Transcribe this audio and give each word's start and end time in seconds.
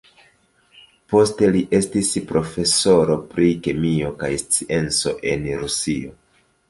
Poste 1.13 1.49
li 1.55 1.59
estis 1.79 2.09
profesoro 2.31 3.17
pri 3.35 3.51
kemio 3.67 4.09
kaj 4.25 4.33
scienco 4.45 5.15
en 5.35 5.47
Rusio. 5.61 6.17